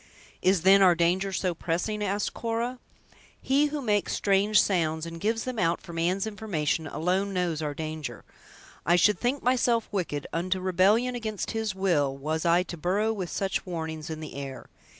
"Is, 0.41 0.63
then, 0.63 0.81
our 0.81 0.95
danger 0.95 1.31
so 1.31 1.53
pressing?" 1.53 2.03
asked 2.03 2.33
Cora. 2.33 2.79
"He 3.39 3.67
who 3.67 3.83
makes 3.83 4.13
strange 4.13 4.59
sounds, 4.59 5.05
and 5.05 5.19
gives 5.21 5.43
them 5.43 5.59
out 5.59 5.79
for 5.79 5.93
man's 5.93 6.25
information, 6.25 6.87
alone 6.87 7.33
knows 7.35 7.61
our 7.61 7.75
danger. 7.75 8.25
I 8.83 8.95
should 8.95 9.19
think 9.19 9.43
myself 9.43 9.87
wicked, 9.91 10.25
unto 10.33 10.59
rebellion 10.59 11.13
against 11.13 11.51
His 11.51 11.75
will, 11.75 12.17
was 12.17 12.45
I 12.47 12.63
to 12.63 12.77
burrow 12.77 13.13
with 13.13 13.29
such 13.29 13.63
warnings 13.67 14.09
in 14.09 14.21
the 14.21 14.33
air! 14.33 14.69